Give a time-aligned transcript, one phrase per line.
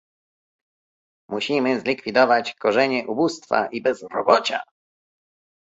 [1.29, 4.61] Musimy zlikwidować korzenie ubóstwa i bezrobocia